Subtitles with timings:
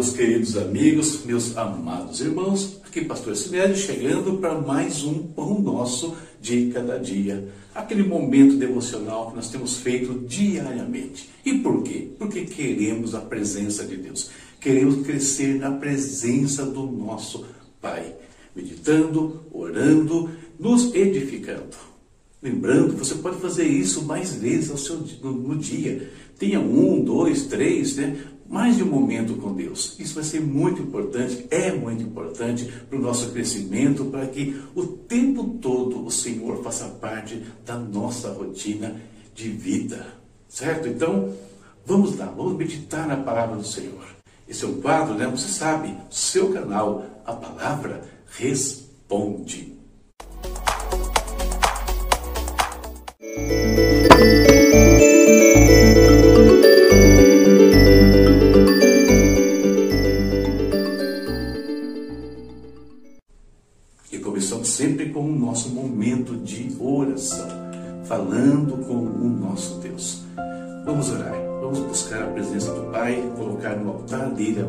[0.00, 2.80] Meus queridos amigos, meus amados irmãos.
[2.86, 7.46] Aqui, Pastor Sinélio, chegando para mais um Pão Nosso de Cada Dia.
[7.74, 11.28] Aquele momento devocional que nós temos feito diariamente.
[11.44, 12.08] E por quê?
[12.18, 14.30] Porque queremos a presença de Deus.
[14.58, 17.44] Queremos crescer na presença do nosso
[17.78, 18.14] Pai.
[18.56, 21.76] Meditando, orando, nos edificando.
[22.42, 26.10] Lembrando, você pode fazer isso mais vezes ao seu, no, no dia.
[26.38, 28.16] Tenha um, dois, três, né?
[28.50, 29.96] Mais de um momento com Deus.
[30.00, 34.84] Isso vai ser muito importante, é muito importante para o nosso crescimento, para que o
[34.84, 39.00] tempo todo o Senhor faça parte da nossa rotina
[39.36, 40.04] de vida.
[40.48, 40.88] Certo?
[40.88, 41.32] Então,
[41.86, 44.04] vamos lá, vamos meditar na palavra do Senhor.
[44.48, 45.28] Esse é um quadro, né?
[45.28, 48.02] Você sabe, seu canal, a palavra
[48.36, 49.78] responde.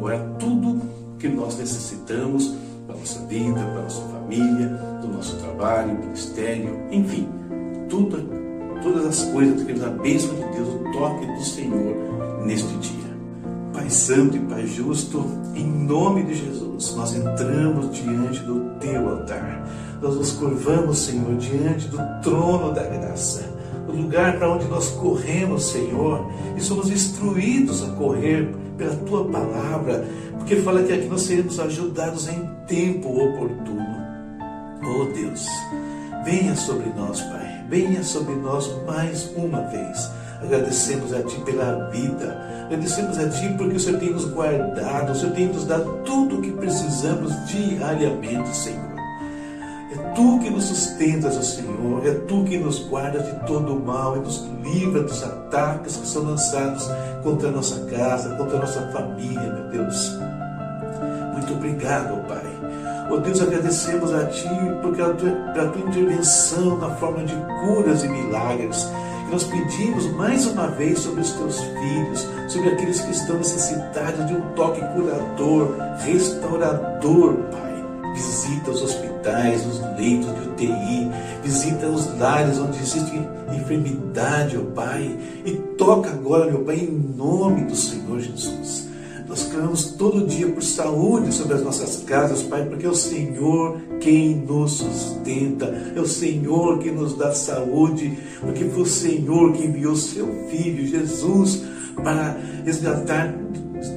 [0.00, 0.80] Agora tudo
[1.18, 2.54] que nós necessitamos
[2.86, 4.68] para nossa vida, para nossa família,
[5.02, 7.28] do nosso trabalho, ministério, enfim,
[7.88, 8.16] tudo,
[8.82, 13.10] todas as coisas, que a bênção de Deus, o toque do Senhor neste dia.
[13.74, 19.68] Pai Santo e Pai Justo, em nome de Jesus, nós entramos diante do Teu altar.
[20.00, 23.49] Nós nos curvamos, Senhor, diante do trono da graça,
[23.90, 30.06] o lugar para onde nós corremos, Senhor, e somos instruídos a correr pela Tua palavra,
[30.38, 34.00] porque fala que aqui nós seremos ajudados em tempo oportuno.
[34.82, 35.46] Oh Deus,
[36.24, 40.10] venha sobre nós, Pai, venha sobre nós mais uma vez
[40.42, 42.64] Agradecemos a Ti pela vida.
[42.66, 46.38] Agradecemos a Ti porque o Senhor tem nos guardado, o Senhor tem nos dado tudo
[46.38, 48.89] o que precisamos diariamente, Senhor.
[49.92, 52.06] É Tu que nos sustentas, ó Senhor.
[52.06, 56.06] É Tu que nos guardas de todo o mal e nos livra dos ataques que
[56.06, 56.88] são lançados
[57.22, 60.18] contra a nossa casa, contra a nossa família, meu Deus.
[61.32, 62.40] Muito obrigado, ó Pai.
[63.10, 64.48] Ó Deus, agradecemos a Ti
[64.80, 67.34] porque pela tua intervenção na forma de
[67.64, 68.88] curas e milagres
[69.30, 74.34] nós pedimos mais uma vez sobre os teus filhos, sobre aqueles que estão necessitados de
[74.34, 77.69] um toque curador, restaurador, Pai.
[78.14, 81.10] Visita os hospitais, os leitos de UTI,
[81.42, 83.20] visita os lares onde existe
[83.54, 88.88] enfermidade, ó Pai, e toca agora, meu Pai, em nome do Senhor Jesus.
[89.30, 93.80] Nós clamamos todo dia por saúde sobre as nossas casas, Pai, porque é o Senhor
[94.00, 99.66] quem nos sustenta, é o Senhor que nos dá saúde, porque foi o Senhor que
[99.66, 101.62] enviou seu Filho, Jesus,
[102.02, 103.32] para resgatar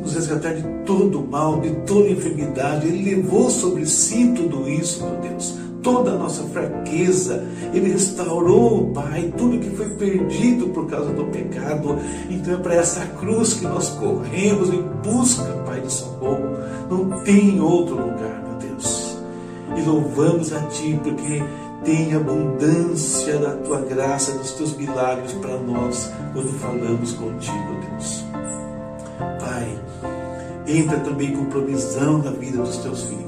[0.01, 2.87] nos resgatar de todo o mal, de toda enfermidade.
[2.87, 7.43] Ele levou sobre si tudo isso, meu Deus toda a nossa fraqueza.
[7.73, 11.97] Ele restaurou, Pai, tudo que foi perdido por causa do pecado.
[12.29, 16.57] Então é para essa cruz que nós corremos em busca, Pai, de socorro.
[16.89, 19.17] Não tem outro lugar, meu Deus.
[19.77, 21.43] E louvamos a Ti porque
[21.83, 28.32] tem abundância da Tua graça, dos Teus milagres para nós quando falamos contigo, Deus.
[30.67, 33.23] Entra também com provisão na vida dos Teus filhos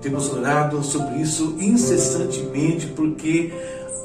[0.00, 3.52] temos orado sobre isso incessantemente, porque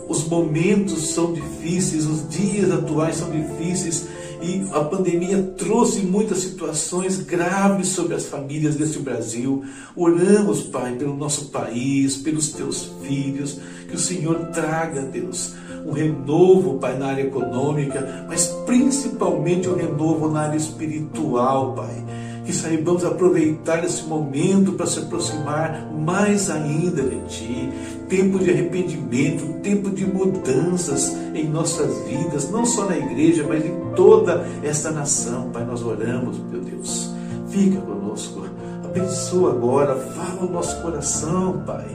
[0.07, 4.07] os momentos são difíceis, os dias atuais são difíceis
[4.41, 9.63] e a pandemia trouxe muitas situações graves sobre as famílias deste Brasil.
[9.95, 15.53] Oramos, Pai, pelo nosso país, pelos teus filhos, que o Senhor traga, Deus,
[15.85, 22.03] um renovo, Pai, na área econômica, mas principalmente um renovo na área espiritual, Pai
[22.45, 27.69] que saibamos aproveitar esse momento para se aproximar mais ainda de Ti.
[28.09, 33.73] Tempo de arrependimento, tempo de mudanças em nossas vidas, não só na igreja, mas em
[33.95, 35.49] toda esta nação.
[35.51, 37.11] Pai, nós oramos, meu Deus.
[37.47, 38.45] Fica conosco.
[38.83, 41.87] Abençoa agora, fala o nosso coração, Pai.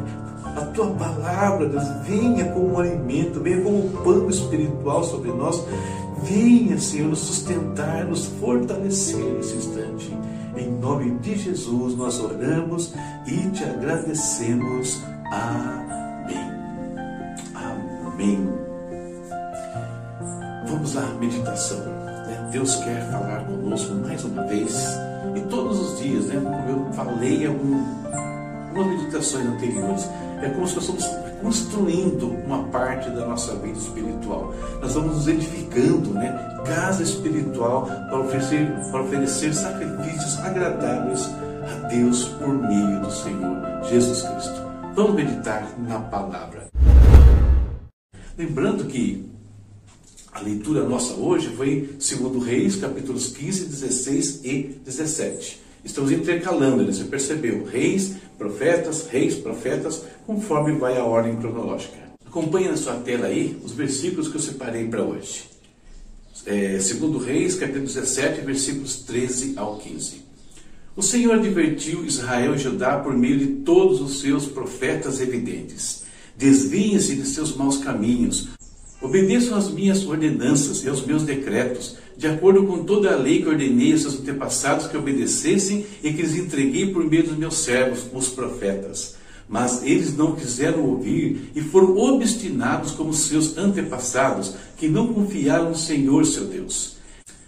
[0.57, 5.63] A tua palavra, Deus, venha como um alimento, venha como um pano espiritual sobre nós.
[6.23, 10.17] Venha, Senhor, nos sustentar, nos fortalecer nesse instante.
[10.57, 12.93] Em nome de Jesus nós oramos
[13.27, 15.01] e te agradecemos.
[15.31, 16.51] Amém.
[17.55, 18.49] Amém.
[20.67, 21.79] Vamos lá, meditação.
[21.79, 22.49] Né?
[22.53, 24.75] Deus quer falar conosco mais uma vez.
[25.37, 26.41] E todos os dias, né?
[26.41, 30.09] como eu falei em algumas meditações anteriores,
[30.43, 31.05] é como se nós somos
[31.41, 34.55] construindo uma parte da nossa vida espiritual.
[34.81, 36.63] Nós vamos nos edificando, né?
[36.67, 41.29] Casa espiritual para oferecer, para oferecer sacrifícios agradáveis
[41.63, 43.57] a Deus por meio do Senhor
[43.89, 44.69] Jesus Cristo.
[44.95, 46.67] Vamos meditar na palavra.
[48.37, 49.29] Lembrando que
[50.33, 55.68] a leitura nossa hoje foi segundo Reis, capítulos 15, 16 e 17.
[55.85, 56.93] Estamos intercalando, né?
[56.93, 57.65] você percebeu?
[57.65, 61.97] Reis, profetas, reis, profetas, conforme vai a ordem cronológica.
[62.27, 65.45] Acompanhe na sua tela aí os versículos que eu separei para hoje.
[66.47, 70.23] É, segundo Reis, capítulo 17, versículos 13 ao 15.
[70.95, 76.05] O Senhor advertiu Israel e Judá por meio de todos os seus profetas evidentes.
[76.37, 78.49] Desviem-se de seus maus caminhos,
[79.01, 83.49] Obedeçam às minhas ordenanças e aos meus decretos, de acordo com toda a lei que
[83.49, 88.07] ordenei aos seus antepassados que obedecessem e que lhes entreguei por meio dos meus servos,
[88.13, 89.15] os profetas.
[89.49, 95.77] Mas eles não quiseram ouvir e foram obstinados como seus antepassados, que não confiaram no
[95.77, 96.97] Senhor seu Deus.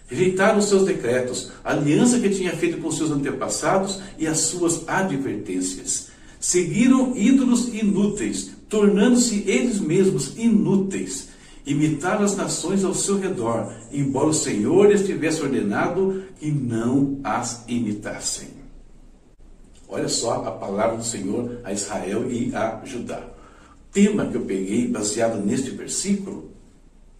[0.06, 4.88] Rejeitaram os seus decretos, a aliança que tinha feito com seus antepassados e as suas
[4.88, 6.08] advertências.
[6.38, 11.29] Seguiram ídolos inúteis, tornando-se eles mesmos inúteis
[11.67, 17.65] imitar as nações ao seu redor, embora o Senhor lhes tivesse ordenado que não as
[17.69, 18.49] imitassem.
[19.89, 23.21] Olha só a palavra do Senhor a Israel e a Judá.
[23.21, 26.51] O tema que eu peguei baseado neste versículo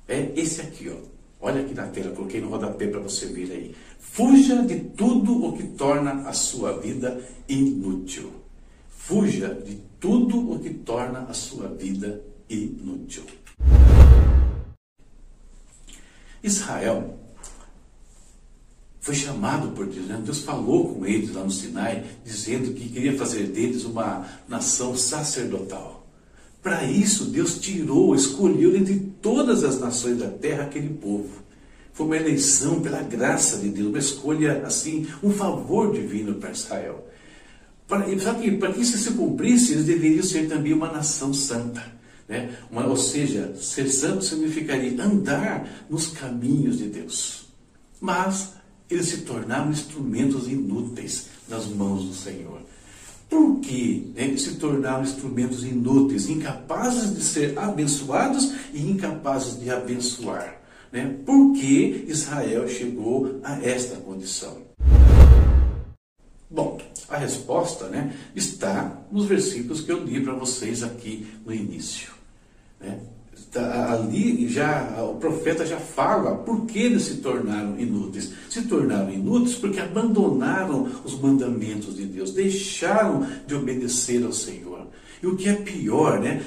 [0.07, 1.11] é esse aqui, ó.
[1.43, 3.75] Olha aqui na tela, coloquei no rodapé para você ver aí.
[3.99, 8.31] Fuja de tudo o que torna a sua vida inútil.
[8.89, 13.25] Fuja de tudo o que torna a sua vida inútil.
[16.43, 17.19] Israel
[19.01, 20.21] foi chamado por Deus, né?
[20.23, 26.07] Deus falou com eles lá no Sinai, dizendo que queria fazer deles uma nação sacerdotal.
[26.63, 31.41] Para isso, Deus tirou, escolheu entre todas as nações da terra aquele povo.
[31.95, 37.07] Foi uma eleição pela graça de Deus, uma escolha assim, um favor divino para Israel.
[37.89, 38.05] Para,
[38.59, 42.00] para que isso se cumprisse, eles deveriam ser também uma nação santa.
[42.31, 42.57] Né?
[42.71, 47.47] Uma, ou seja, ser santo significaria andar nos caminhos de Deus.
[48.01, 48.53] Mas
[48.89, 52.61] eles se tornaram instrumentos inúteis nas mãos do Senhor.
[53.29, 60.61] Por que né, se tornaram instrumentos inúteis, incapazes de ser abençoados e incapazes de abençoar?
[60.93, 61.17] Né?
[61.27, 64.57] Por que Israel chegou a esta condição?
[66.49, 66.79] Bom,
[67.09, 72.20] a resposta né, está nos versículos que eu li para vocês aqui no início.
[72.81, 72.99] Né?
[73.53, 78.33] Tá, ali já o profeta já fala por que eles se tornaram inúteis.
[78.49, 84.87] Se tornaram inúteis porque abandonaram os mandamentos de Deus, deixaram de obedecer ao Senhor.
[85.21, 86.43] E o que é pior, né?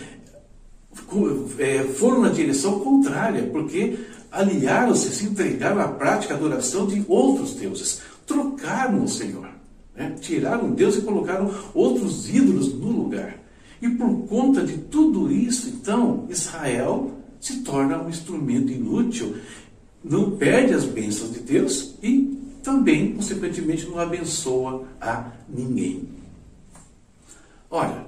[1.59, 3.97] É, foram na direção contrária, porque
[4.31, 9.49] aliaram-se, se entregaram à prática, adoração de outros deuses, trocaram o Senhor,
[9.95, 10.15] né?
[10.21, 13.42] tiraram Deus e colocaram outros ídolos no lugar.
[13.83, 19.35] E por conta de tudo isso, então, Israel se torna um instrumento inútil,
[20.01, 26.07] não perde as bênçãos de Deus e também, consequentemente, não abençoa a ninguém.
[27.69, 28.07] Ora,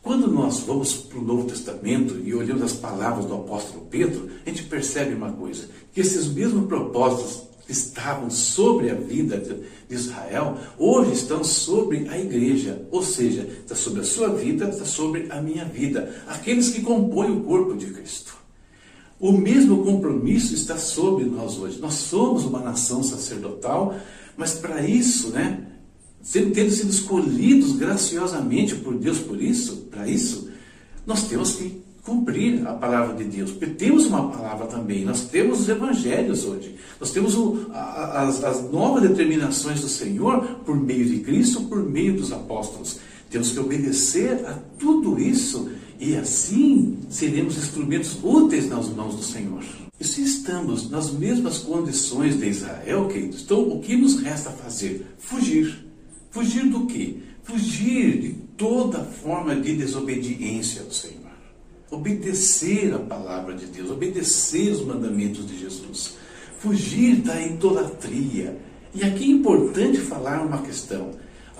[0.00, 4.48] quando nós vamos para o Novo Testamento e olhamos as palavras do apóstolo Pedro, a
[4.48, 11.12] gente percebe uma coisa: que esses mesmos propósitos estavam sobre a vida de Israel, hoje
[11.12, 15.64] estão sobre a igreja, ou seja, está sobre a sua vida, está sobre a minha
[15.64, 18.36] vida, aqueles que compõem o corpo de Cristo.
[19.20, 21.78] O mesmo compromisso está sobre nós hoje.
[21.80, 23.96] Nós somos uma nação sacerdotal,
[24.36, 25.66] mas para isso, né,
[26.32, 30.48] tendo sido escolhidos graciosamente por Deus por isso, para isso,
[31.04, 33.50] nós temos que cumprir a palavra de Deus.
[33.50, 38.42] Porque temos uma palavra também, nós temos os evangelhos hoje, nós temos o, a, as,
[38.42, 42.98] as novas determinações do Senhor por meio de Cristo, por meio dos apóstolos.
[43.30, 49.62] Temos que obedecer a tudo isso e assim seremos instrumentos úteis nas mãos do Senhor.
[50.00, 55.04] E se estamos nas mesmas condições de Israel, queridos, então o que nos resta fazer?
[55.18, 55.84] Fugir.
[56.30, 57.16] Fugir do quê?
[57.42, 61.17] Fugir de toda forma de desobediência ao Senhor
[61.90, 66.16] obedecer a palavra de Deus, obedecer os mandamentos de Jesus,
[66.58, 68.56] fugir da idolatria.
[68.94, 71.10] E aqui é importante falar uma questão.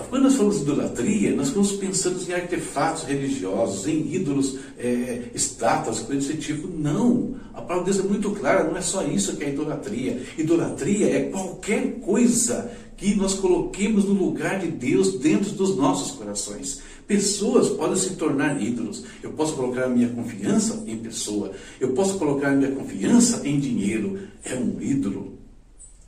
[0.09, 5.99] Quando nós falamos de idolatria, nós estamos pensando em artefatos religiosos, em ídolos, é, estátuas,
[5.99, 6.69] coisas desse tipo.
[6.69, 7.35] Não.
[7.53, 10.23] A palavra de Deus é muito clara, não é só isso que é idolatria.
[10.39, 16.81] Idolatria é qualquer coisa que nós coloquemos no lugar de Deus dentro dos nossos corações.
[17.09, 19.03] Pessoas podem se tornar ídolos.
[19.23, 21.53] Eu posso colocar minha confiança em pessoa.
[21.81, 24.19] Eu posso colocar minha confiança em dinheiro.
[24.45, 25.39] É um ídolo.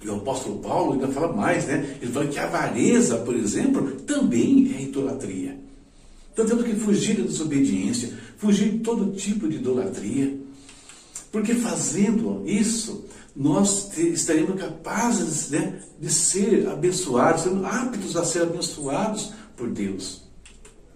[0.04, 1.96] E o apóstolo Paulo ainda fala mais, né?
[2.02, 5.58] Ele fala que a avareza, por exemplo, também é idolatria.
[6.34, 10.38] Então temos que fugir da desobediência, fugir de todo tipo de idolatria.
[11.32, 19.32] Porque fazendo isso, nós estaremos capazes né, de ser abençoados, sermos aptos a ser abençoados
[19.56, 20.29] por Deus.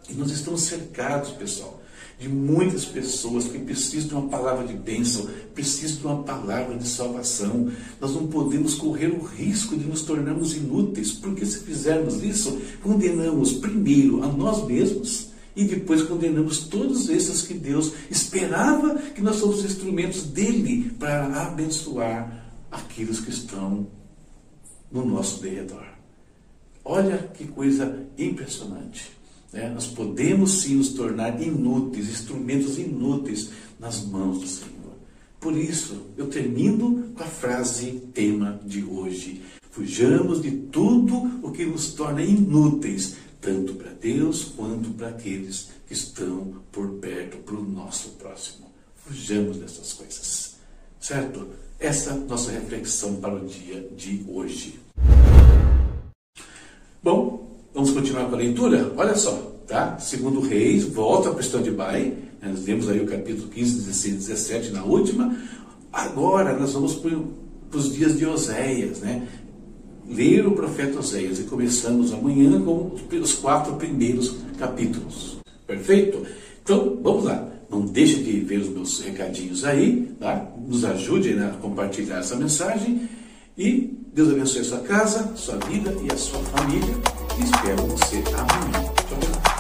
[0.09, 1.81] E nós estamos cercados, pessoal,
[2.19, 6.87] de muitas pessoas que precisam de uma palavra de bênção, precisam de uma palavra de
[6.87, 7.71] salvação.
[8.01, 13.55] Nós não podemos correr o risco de nos tornarmos inúteis, porque se fizermos isso, condenamos
[13.55, 19.65] primeiro a nós mesmos e depois condenamos todos esses que Deus esperava que nós fôssemos
[19.65, 23.87] instrumentos dele para abençoar aqueles que estão
[24.91, 25.85] no nosso derredor.
[26.85, 29.11] Olha que coisa impressionante.
[29.53, 29.69] Né?
[29.71, 34.75] Nós podemos sim nos tornar inúteis, instrumentos inúteis nas mãos do Senhor.
[35.41, 39.43] Por isso, eu termino com a frase tema de hoje.
[39.71, 45.93] Fujamos de tudo o que nos torna inúteis, tanto para Deus quanto para aqueles que
[45.93, 48.73] estão por perto, para o nosso próximo.
[48.97, 50.55] Fujamos dessas coisas.
[50.99, 51.49] Certo?
[51.79, 54.81] Essa é a nossa reflexão para o dia de hoje.
[58.05, 58.93] Continuar com a leitura?
[58.99, 59.33] Olha só,
[59.67, 59.99] tá?
[59.99, 62.13] Segundo Reis, volta a questão de Bai.
[62.43, 65.35] Nós vemos aí o capítulo 15, 16, 17 na última.
[65.91, 69.27] Agora nós vamos para os dias de Oséias, né?
[70.07, 75.39] ler o profeta Oséias e começamos amanhã com os quatro primeiros capítulos.
[75.67, 76.27] Perfeito?
[76.63, 77.49] Então, vamos lá.
[77.71, 80.53] Não deixe de ver os meus recadinhos aí, tá?
[80.69, 83.09] Nos ajude a compartilhar essa mensagem
[83.57, 86.95] e Deus abençoe a sua casa, sua vida e a sua família.
[87.37, 88.93] E espero você amanhã.
[89.09, 89.54] Tchau, tchau.